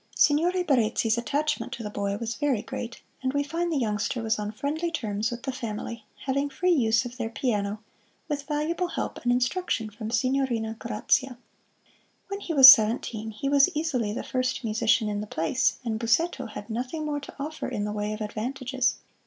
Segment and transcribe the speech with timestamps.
[0.15, 4.39] Signore Barezzi's attachment to the boy was very great, and we find the youngster was
[4.39, 7.83] on friendly terms with the family, having free use of their piano,
[8.27, 11.37] with valuable help and instruction from Signorina Grazia.
[12.29, 16.47] When he was seventeen he was easily the first musician in the place, and Busseto
[16.47, 18.95] had nothing more to offer in the way of advantages.